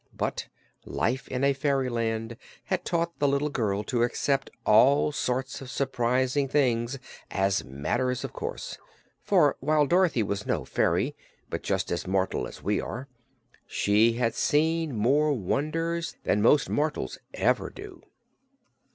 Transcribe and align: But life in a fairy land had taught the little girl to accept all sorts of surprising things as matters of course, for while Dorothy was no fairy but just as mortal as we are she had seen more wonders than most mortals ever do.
But 0.17 0.47
life 0.83 1.27
in 1.27 1.43
a 1.43 1.53
fairy 1.53 1.87
land 1.87 2.35
had 2.63 2.83
taught 2.83 3.19
the 3.19 3.27
little 3.27 3.51
girl 3.51 3.83
to 3.83 4.01
accept 4.01 4.49
all 4.65 5.11
sorts 5.11 5.61
of 5.61 5.69
surprising 5.69 6.47
things 6.47 6.97
as 7.29 7.63
matters 7.63 8.23
of 8.23 8.33
course, 8.33 8.79
for 9.21 9.57
while 9.59 9.85
Dorothy 9.85 10.23
was 10.23 10.43
no 10.47 10.65
fairy 10.65 11.15
but 11.51 11.61
just 11.61 11.91
as 11.91 12.07
mortal 12.07 12.47
as 12.47 12.63
we 12.63 12.81
are 12.81 13.09
she 13.67 14.13
had 14.13 14.33
seen 14.33 14.95
more 14.95 15.33
wonders 15.33 16.15
than 16.23 16.41
most 16.41 16.67
mortals 16.67 17.19
ever 17.35 17.69
do. 17.69 18.01